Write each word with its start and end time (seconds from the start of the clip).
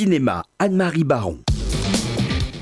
Cinéma, 0.00 0.44
Anne-Marie 0.58 1.04
Baron. 1.04 1.36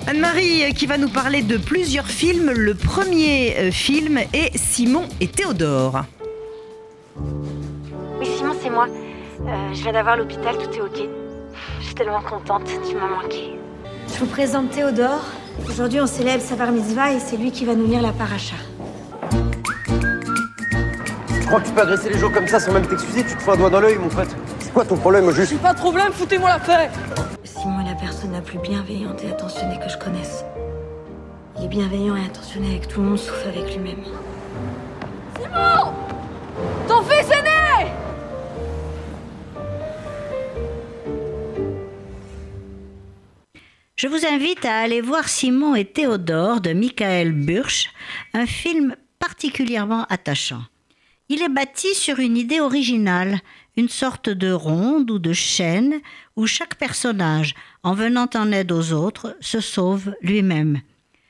Anne-Marie 0.08 0.64
euh, 0.64 0.70
qui 0.72 0.86
va 0.86 0.98
nous 0.98 1.08
parler 1.08 1.40
de 1.42 1.56
plusieurs 1.56 2.08
films. 2.08 2.50
Le 2.50 2.74
premier 2.74 3.54
euh, 3.56 3.70
film 3.70 4.18
est 4.32 4.58
Simon 4.58 5.04
et 5.20 5.28
Théodore. 5.28 6.02
Oui, 8.18 8.26
Simon, 8.36 8.54
c'est 8.60 8.70
moi. 8.70 8.88
Euh, 8.88 9.72
je 9.72 9.82
viens 9.82 9.92
d'avoir 9.92 10.16
l'hôpital, 10.16 10.56
tout 10.58 10.78
est 10.78 10.80
ok. 10.80 11.08
Je 11.78 11.84
suis 11.84 11.94
tellement 11.94 12.22
contente, 12.22 12.64
tu 12.88 12.96
m'as 12.96 13.22
manqué. 13.22 13.56
Je 14.12 14.18
vous 14.18 14.26
présente 14.26 14.70
Théodore. 14.70 15.24
Aujourd'hui, 15.68 16.00
on 16.00 16.08
célèbre 16.08 16.42
sa 16.42 16.56
bar 16.56 16.72
mitzvah 16.72 17.12
et 17.12 17.20
c'est 17.20 17.36
lui 17.36 17.52
qui 17.52 17.64
va 17.64 17.76
nous 17.76 17.86
lire 17.86 18.02
la 18.02 18.10
paracha. 18.10 18.56
Tu 21.40 21.46
crois 21.46 21.60
que 21.60 21.66
tu 21.68 21.72
peux 21.72 21.82
agresser 21.82 22.10
les 22.10 22.18
gens 22.18 22.32
comme 22.32 22.48
ça 22.48 22.58
sans 22.58 22.72
même 22.72 22.88
t'excuser 22.88 23.22
Tu 23.22 23.36
te 23.36 23.42
fous 23.42 23.52
un 23.52 23.56
doigt 23.56 23.70
dans 23.70 23.78
l'œil, 23.78 23.96
mon 23.96 24.08
pote. 24.08 24.34
C'est 24.58 24.72
quoi 24.72 24.84
ton 24.84 24.96
problème, 24.96 25.30
juste 25.30 25.56
Pas 25.58 25.72
de 25.72 25.78
problème, 25.78 26.12
foutez-moi 26.12 26.48
la 26.48 26.58
paix 26.58 26.90
personne 28.18 28.32
la 28.32 28.40
plus 28.40 28.58
bienveillante 28.58 29.22
et 29.22 29.30
attentionnée 29.30 29.78
que 29.78 29.88
je 29.88 29.96
connaisse. 29.96 30.44
Il 31.56 31.66
est 31.66 31.68
bienveillant 31.68 32.16
et 32.16 32.24
attentionné 32.24 32.70
avec 32.70 32.88
tout 32.88 33.00
le 33.00 33.10
monde, 33.10 33.18
sauf 33.18 33.46
avec 33.46 33.76
lui-même. 33.76 34.02
Ton 36.88 37.02
fils 37.02 37.30
est 37.30 37.42
né 37.42 37.92
Je 43.94 44.08
vous 44.08 44.26
invite 44.26 44.64
à 44.64 44.78
aller 44.78 45.00
voir 45.00 45.28
Simon 45.28 45.76
et 45.76 45.84
Théodore 45.84 46.60
de 46.60 46.72
Michael 46.72 47.30
Bursch, 47.30 47.88
un 48.34 48.46
film 48.46 48.96
particulièrement 49.20 50.06
attachant. 50.08 50.62
Il 51.28 51.40
est 51.40 51.48
bâti 51.48 51.94
sur 51.94 52.18
une 52.18 52.36
idée 52.36 52.58
originale, 52.58 53.38
une 53.78 53.88
sorte 53.88 54.28
de 54.28 54.50
ronde 54.50 55.08
ou 55.08 55.20
de 55.20 55.32
chaîne 55.32 56.00
où 56.34 56.48
chaque 56.48 56.74
personnage, 56.74 57.54
en 57.84 57.94
venant 57.94 58.28
en 58.34 58.50
aide 58.50 58.72
aux 58.72 58.92
autres, 58.92 59.36
se 59.40 59.60
sauve 59.60 60.16
lui-même. 60.20 60.80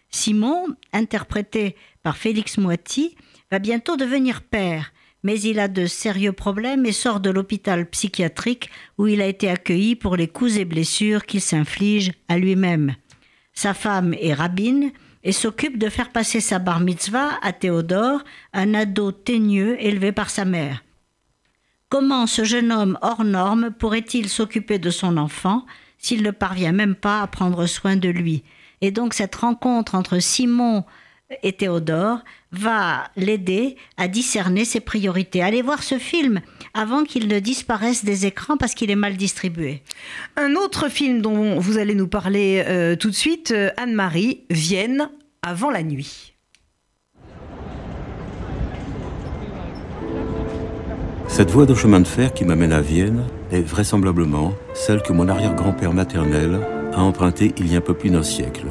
Simon, 0.09 0.64
interprété 0.95 1.77
par 2.03 2.17
Félix 2.17 2.56
Moiti, 2.56 3.17
va 3.50 3.59
bientôt 3.59 3.97
devenir 3.97 4.41
père, 4.41 4.95
mais 5.22 5.39
il 5.39 5.61
a 5.61 5.69
de 5.69 5.84
sérieux 5.84 6.33
problèmes 6.33 6.87
et 6.87 6.92
sort 6.92 7.20
de 7.20 7.28
l'hôpital 7.28 7.84
psychiatrique 7.84 8.70
où 8.97 9.06
il 9.06 9.20
a 9.20 9.27
été 9.27 9.50
accueilli 9.50 9.94
pour 9.94 10.17
les 10.17 10.28
coups 10.28 10.56
et 10.56 10.65
blessures 10.65 11.27
qu'il 11.27 11.42
s'inflige 11.42 12.12
à 12.28 12.39
lui-même. 12.39 12.94
Sa 13.53 13.75
femme 13.75 14.15
est 14.19 14.33
rabbine 14.33 14.91
et 15.22 15.33
s'occupe 15.33 15.77
de 15.77 15.91
faire 15.91 16.12
passer 16.12 16.41
sa 16.41 16.59
bar 16.59 16.81
mitzvah 16.81 17.39
à 17.42 17.53
Théodore, 17.53 18.25
un 18.55 18.72
ado 18.72 19.12
teigneux 19.12 19.77
élevé 19.84 20.12
par 20.12 20.31
sa 20.31 20.47
mère. 20.47 20.83
Comment 21.89 22.27
ce 22.27 22.44
jeune 22.44 22.70
homme 22.70 22.98
hors 23.00 23.25
norme 23.25 23.70
pourrait-il 23.70 24.28
s'occuper 24.28 24.78
de 24.78 24.91
son 24.91 25.17
enfant 25.17 25.64
s'il 25.97 26.22
ne 26.22 26.31
parvient 26.31 26.72
même 26.72 26.94
pas 26.94 27.22
à 27.22 27.27
prendre 27.27 27.64
soin 27.64 27.97
de 27.97 28.11
lui? 28.11 28.44
Et 28.83 28.91
donc 28.91 29.14
cette 29.14 29.34
rencontre 29.34 29.94
entre 29.94 30.19
Simon 30.19 30.84
et 31.42 31.55
Théodore 31.55 32.20
va 32.53 33.05
l'aider 33.16 33.77
à 33.97 34.06
discerner 34.06 34.66
ses 34.66 34.81
priorités. 34.81 35.42
Allez 35.42 35.62
voir 35.62 35.83
ce 35.83 35.98
film 35.98 36.42
avant 36.75 37.05
qu'il 37.05 37.27
ne 37.27 37.39
disparaisse 37.39 38.05
des 38.05 38.27
écrans 38.27 38.59
parce 38.59 38.75
qu'il 38.75 38.91
est 38.91 38.94
mal 38.94 39.16
distribué. 39.16 39.83
Un 40.36 40.56
autre 40.56 40.91
film 40.91 41.22
dont 41.22 41.59
vous 41.59 41.78
allez 41.78 41.94
nous 41.94 42.09
parler 42.09 42.64
euh, 42.66 42.97
tout 42.97 43.09
de 43.09 43.14
suite, 43.14 43.50
euh, 43.50 43.70
Anne-Marie, 43.78 44.42
Vienne 44.50 45.11
avant 45.41 45.70
la 45.70 45.83
nuit. 45.83 46.34
Cette 51.39 51.53
voie 51.53 51.67
de 51.67 51.75
chemin 51.75 52.00
de 52.00 52.06
fer 52.08 52.34
qui 52.34 52.44
m'amène 52.44 52.72
à 52.72 52.81
Vienne 52.81 53.22
est 53.53 53.61
vraisemblablement 53.61 54.55
celle 54.75 55.03
que 55.03 55.12
mon 55.12 55.28
arrière-grand-père 55.28 55.92
maternel 55.92 56.58
a 56.92 57.00
empruntée 57.00 57.55
il 57.58 57.70
y 57.70 57.77
a 57.77 57.78
un 57.78 57.81
peu 57.81 57.94
plus 57.94 58.11
d'un 58.11 58.25
siècle. 58.25 58.67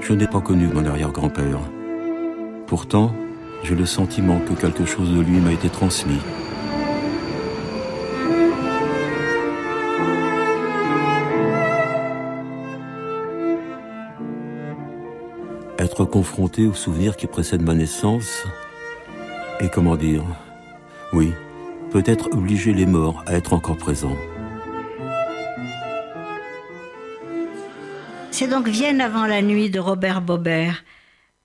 Je 0.00 0.12
n'ai 0.12 0.28
pas 0.28 0.40
connu 0.40 0.68
mon 0.68 0.86
arrière-grand-père. 0.86 1.58
Pourtant, 2.68 3.12
j'ai 3.64 3.74
le 3.74 3.84
sentiment 3.84 4.38
que 4.38 4.54
quelque 4.54 4.84
chose 4.84 5.12
de 5.12 5.20
lui 5.20 5.40
m'a 5.40 5.50
été 5.50 5.68
transmis. 5.68 6.20
Être 15.78 16.06
confronté 16.06 16.66
aux 16.66 16.74
souvenirs 16.74 17.16
qui 17.16 17.26
précèdent 17.26 17.62
ma 17.62 17.74
naissance 17.74 18.44
et 19.60 19.68
comment 19.68 19.96
dire, 19.96 20.24
oui, 21.12 21.32
peut-être 21.90 22.32
obliger 22.32 22.72
les 22.72 22.86
morts 22.86 23.22
à 23.26 23.34
être 23.34 23.52
encore 23.52 23.76
présents. 23.76 24.16
C'est 28.30 28.48
donc 28.48 28.68
Vienne 28.68 29.02
avant 29.02 29.26
la 29.26 29.42
nuit 29.42 29.68
de 29.68 29.78
Robert 29.78 30.22
Bobert. 30.22 30.82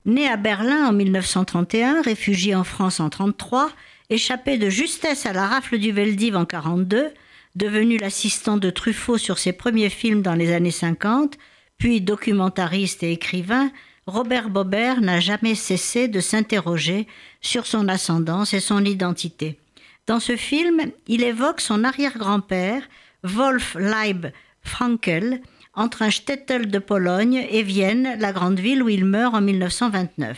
Né 0.06 0.28
à 0.28 0.38
Berlin 0.38 0.88
en 0.88 0.94
1931, 0.94 2.02
réfugié 2.02 2.56
en 2.56 2.64
France 2.64 3.00
en 3.02 3.06
1933, 3.06 3.70
échappé 4.09 4.58
de 4.58 4.70
justesse 4.70 5.25
à 5.25 5.34
la 5.34 5.46
rafle 5.46 5.78
du 5.78 5.91
Veldiv 5.91 6.36
en 6.36 6.47
1942, 6.47 7.12
devenu 7.56 7.97
l'assistant 7.97 8.56
de 8.56 8.70
Truffaut 8.70 9.18
sur 9.18 9.40
ses 9.40 9.52
premiers 9.52 9.90
films 9.90 10.22
dans 10.22 10.36
les 10.36 10.53
années 10.53 10.72
50, 10.72 11.38
puis 11.78 12.00
documentariste 12.00 13.03
et 13.03 13.12
écrivain, 13.12 13.72
Robert 14.07 14.50
Bobert 14.50 15.01
n'a 15.01 15.19
jamais 15.19 15.56
cessé 15.56 16.07
de 16.07 16.19
s'interroger 16.19 17.07
sur 17.41 17.67
son 17.67 17.88
ascendance 17.88 18.53
et 18.53 18.59
son 18.59 18.84
identité. 18.84 19.59
Dans 20.07 20.19
ce 20.19 20.35
film, 20.35 20.91
il 21.07 21.23
évoque 21.23 21.62
son 21.62 21.84
arrière-grand-père, 21.84 22.84
Wolf 23.23 23.75
Leib 23.79 24.28
Frankel, 24.63 25.41
entre 25.73 26.01
un 26.01 26.09
shtetl 26.09 26.67
de 26.67 26.79
Pologne 26.79 27.45
et 27.50 27.63
Vienne, 27.63 28.16
la 28.19 28.34
grande 28.34 28.59
ville 28.59 28.84
où 28.84 28.90
il 28.90 29.06
meurt 29.06 29.35
en 29.35 29.41
1929. 29.41 30.38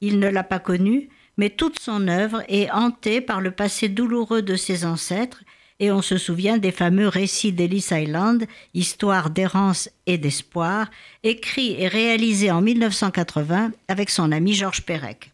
Il 0.00 0.18
ne 0.18 0.28
l'a 0.28 0.44
pas 0.44 0.58
connu, 0.58 1.08
mais 1.36 1.50
toute 1.50 1.78
son 1.78 2.06
œuvre 2.06 2.42
est 2.48 2.70
hantée 2.70 3.20
par 3.20 3.40
le 3.40 3.50
passé 3.50 3.88
douloureux 3.88 4.42
de 4.42 4.56
ses 4.56 4.84
ancêtres, 4.84 5.42
et 5.80 5.90
on 5.90 6.02
se 6.02 6.18
souvient 6.18 6.58
des 6.58 6.70
fameux 6.70 7.08
récits 7.08 7.52
d'Ellis 7.52 7.88
Island, 7.90 8.46
Histoire 8.74 9.30
d'errance 9.30 9.88
et 10.06 10.18
d'espoir, 10.18 10.90
écrits 11.24 11.74
et 11.78 11.88
réalisés 11.88 12.50
en 12.50 12.60
1980 12.60 13.72
avec 13.88 14.10
son 14.10 14.30
ami 14.30 14.52
Georges 14.52 14.82
Perec. 14.82 15.32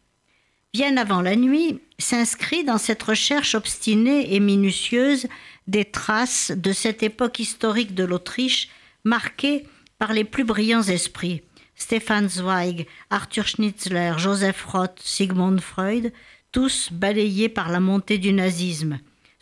Bien 0.72 0.96
avant 0.96 1.20
la 1.20 1.36
nuit 1.36 1.80
s'inscrit 1.98 2.64
dans 2.64 2.78
cette 2.78 3.02
recherche 3.02 3.54
obstinée 3.54 4.34
et 4.34 4.40
minutieuse 4.40 5.26
des 5.66 5.84
traces 5.84 6.52
de 6.54 6.72
cette 6.72 7.02
époque 7.02 7.40
historique 7.40 7.94
de 7.94 8.04
l'Autriche 8.04 8.68
marquée 9.04 9.66
par 9.98 10.12
les 10.12 10.24
plus 10.24 10.44
brillants 10.44 10.82
esprits. 10.82 11.42
Stefan 11.74 12.28
Zweig, 12.28 12.86
Arthur 13.10 13.48
Schnitzler, 13.48 14.12
Joseph 14.16 14.64
Roth, 14.64 15.00
Sigmund 15.02 15.60
Freud, 15.60 16.12
tous 16.52 16.90
balayés 16.92 17.48
par 17.48 17.70
la 17.70 17.80
montée 17.80 18.18
du 18.18 18.32
nazisme. 18.32 18.98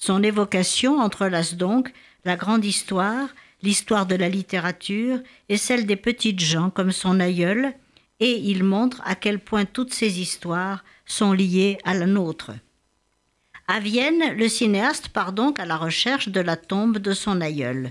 Son 0.06 0.22
évocation 0.22 0.98
entrelace 1.00 1.54
donc 1.54 1.90
la 2.26 2.36
grande 2.36 2.66
histoire, 2.66 3.26
l'histoire 3.62 4.04
de 4.04 4.14
la 4.14 4.28
littérature 4.28 5.18
et 5.48 5.56
celle 5.56 5.86
des 5.86 5.96
petites 5.96 6.40
gens 6.40 6.68
comme 6.68 6.92
son 6.92 7.20
aïeul, 7.20 7.72
et 8.20 8.32
il 8.32 8.64
montre 8.64 9.00
à 9.06 9.14
quel 9.14 9.38
point 9.38 9.64
toutes 9.64 9.94
ces 9.94 10.20
histoires 10.20 10.84
sont 11.06 11.32
liées 11.32 11.78
à 11.84 11.94
la 11.94 12.04
nôtre. 12.04 12.50
À 13.66 13.80
Vienne, 13.80 14.36
le 14.36 14.46
cinéaste 14.46 15.08
part 15.08 15.32
donc 15.32 15.58
à 15.58 15.64
la 15.64 15.78
recherche 15.78 16.28
de 16.28 16.40
la 16.40 16.58
tombe 16.58 16.98
de 16.98 17.14
son 17.14 17.40
aïeul. 17.40 17.90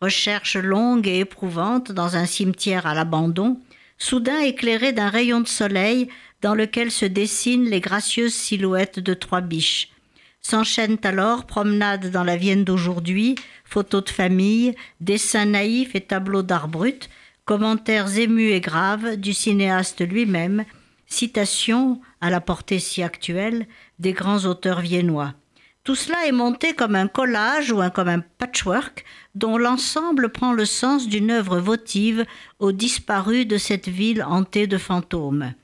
Recherche 0.00 0.54
longue 0.54 1.08
et 1.08 1.18
éprouvante 1.18 1.90
dans 1.90 2.14
un 2.14 2.26
cimetière 2.26 2.86
à 2.86 2.94
l'abandon, 2.94 3.58
soudain 3.98 4.38
éclairé 4.38 4.92
d'un 4.92 5.08
rayon 5.08 5.40
de 5.40 5.48
soleil 5.48 6.10
dans 6.42 6.54
lequel 6.54 6.92
se 6.92 7.06
dessinent 7.06 7.68
les 7.68 7.80
gracieuses 7.80 8.34
silhouettes 8.34 9.00
de 9.00 9.14
trois 9.14 9.40
biches. 9.40 9.88
S'enchaînent 10.42 10.98
alors 11.04 11.46
promenades 11.46 12.10
dans 12.10 12.24
la 12.24 12.36
Vienne 12.36 12.64
d'aujourd'hui, 12.64 13.34
photos 13.64 14.04
de 14.04 14.10
famille, 14.10 14.74
dessins 15.00 15.44
naïfs 15.44 15.94
et 15.94 16.00
tableaux 16.00 16.42
d'art 16.42 16.68
brut, 16.68 17.10
commentaires 17.44 18.16
émus 18.16 18.50
et 18.50 18.60
graves 18.60 19.16
du 19.16 19.34
cinéaste 19.34 20.00
lui-même, 20.00 20.64
citations 21.06 22.00
à 22.20 22.30
la 22.30 22.40
portée 22.40 22.78
si 22.78 23.02
actuelle 23.02 23.66
des 23.98 24.12
grands 24.12 24.44
auteurs 24.46 24.80
viennois. 24.80 25.34
Tout 25.82 25.94
cela 25.94 26.26
est 26.26 26.32
monté 26.32 26.74
comme 26.74 26.94
un 26.94 27.08
collage 27.08 27.72
ou 27.72 27.80
comme 27.94 28.08
un 28.08 28.20
patchwork 28.20 29.04
dont 29.34 29.56
l'ensemble 29.56 30.28
prend 30.28 30.52
le 30.52 30.64
sens 30.64 31.08
d'une 31.08 31.30
œuvre 31.30 31.58
votive 31.58 32.24
aux 32.58 32.72
disparus 32.72 33.46
de 33.46 33.56
cette 33.56 33.88
ville 33.88 34.22
hantée 34.22 34.66
de 34.66 34.78
fantômes. 34.78 35.54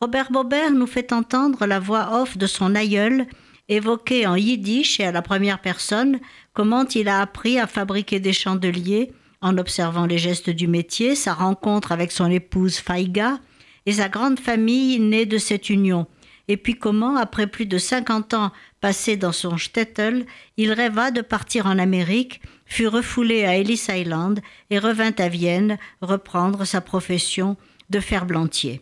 Robert 0.00 0.30
Bobert 0.30 0.72
nous 0.72 0.86
fait 0.86 1.12
entendre 1.12 1.64
la 1.64 1.80
voix 1.80 2.20
off 2.20 2.36
de 2.36 2.46
son 2.46 2.74
aïeul, 2.74 3.26
évoquer 3.68 4.26
en 4.26 4.36
yiddish 4.36 5.00
et 5.00 5.04
à 5.04 5.12
la 5.12 5.22
première 5.22 5.60
personne 5.60 6.20
comment 6.52 6.86
il 6.88 7.08
a 7.08 7.20
appris 7.20 7.58
à 7.58 7.66
fabriquer 7.66 8.20
des 8.20 8.32
chandeliers 8.32 9.12
en 9.40 9.58
observant 9.58 10.06
les 10.06 10.18
gestes 10.18 10.50
du 10.50 10.66
métier, 10.66 11.14
sa 11.14 11.34
rencontre 11.34 11.92
avec 11.92 12.12
son 12.12 12.30
épouse 12.30 12.76
Faiga 12.78 13.38
et 13.84 13.92
sa 13.92 14.08
grande 14.08 14.40
famille 14.40 14.98
née 14.98 15.26
de 15.26 15.38
cette 15.38 15.70
union, 15.70 16.06
et 16.48 16.56
puis 16.56 16.74
comment, 16.74 17.16
après 17.16 17.46
plus 17.46 17.66
de 17.66 17.78
50 17.78 18.34
ans 18.34 18.52
passé 18.80 19.16
dans 19.16 19.32
son 19.32 19.56
shtetl, 19.56 20.24
il 20.56 20.72
rêva 20.72 21.10
de 21.10 21.20
partir 21.20 21.66
en 21.66 21.78
Amérique, 21.78 22.40
fut 22.66 22.86
refoulé 22.86 23.44
à 23.44 23.56
Ellis 23.56 23.86
Island 23.88 24.40
et 24.70 24.78
revint 24.78 25.14
à 25.18 25.28
Vienne 25.28 25.78
reprendre 26.00 26.64
sa 26.64 26.80
profession 26.80 27.56
de 27.90 28.00
ferblantier. 28.00 28.80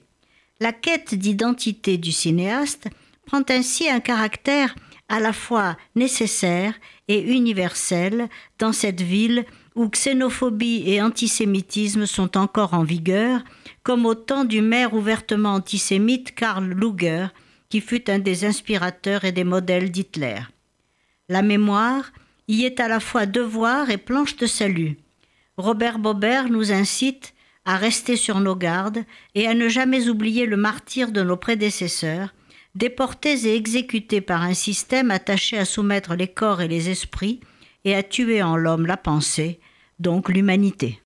La 0.60 0.72
quête 0.72 1.14
d'identité 1.14 1.98
du 1.98 2.12
cinéaste 2.12 2.88
prend 3.26 3.42
ainsi 3.48 3.88
un 3.88 4.00
caractère 4.00 4.74
à 5.08 5.20
la 5.20 5.32
fois 5.32 5.76
nécessaire 5.94 6.74
et 7.08 7.20
universel 7.20 8.28
dans 8.58 8.72
cette 8.72 9.02
ville 9.02 9.44
où 9.74 9.88
xénophobie 9.88 10.84
et 10.86 11.02
antisémitisme 11.02 12.06
sont 12.06 12.36
encore 12.38 12.74
en 12.74 12.84
vigueur, 12.84 13.42
comme 13.82 14.06
au 14.06 14.14
temps 14.14 14.44
du 14.44 14.60
maire 14.60 14.94
ouvertement 14.94 15.54
antisémite 15.54 16.34
Karl 16.34 16.64
Luger, 16.64 17.26
qui 17.68 17.80
fut 17.80 18.08
un 18.10 18.18
des 18.18 18.44
inspirateurs 18.44 19.24
et 19.24 19.32
des 19.32 19.44
modèles 19.44 19.90
d'Hitler. 19.90 20.40
La 21.28 21.42
mémoire 21.42 22.12
y 22.46 22.64
est 22.64 22.78
à 22.80 22.88
la 22.88 23.00
fois 23.00 23.26
devoir 23.26 23.90
et 23.90 23.98
planche 23.98 24.36
de 24.36 24.46
salut. 24.46 24.96
Robert 25.56 25.98
Bobert 25.98 26.48
nous 26.50 26.72
incite 26.72 27.34
à 27.64 27.76
rester 27.76 28.16
sur 28.16 28.40
nos 28.40 28.56
gardes 28.56 29.04
et 29.34 29.46
à 29.46 29.54
ne 29.54 29.68
jamais 29.68 30.08
oublier 30.08 30.46
le 30.46 30.56
martyr 30.56 31.10
de 31.10 31.22
nos 31.22 31.36
prédécesseurs, 31.36 32.34
déportés 32.74 33.46
et 33.46 33.54
exécutés 33.54 34.20
par 34.20 34.42
un 34.42 34.54
système 34.54 35.10
attaché 35.10 35.58
à 35.58 35.64
soumettre 35.64 36.14
les 36.14 36.28
corps 36.28 36.60
et 36.60 36.68
les 36.68 36.90
esprits 36.90 37.40
et 37.84 37.94
à 37.94 38.02
tuer 38.02 38.42
en 38.42 38.56
l'homme 38.56 38.86
la 38.86 38.96
pensée, 38.96 39.60
donc 39.98 40.28
l'humanité. 40.28 40.98